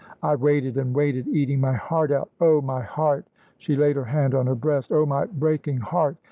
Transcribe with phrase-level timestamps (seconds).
[0.23, 2.31] I waited and waited, eating my heart out.
[2.41, 3.27] Oh, my heart!"
[3.59, 6.17] she laid her hand on her breast; "oh, my breaking heart!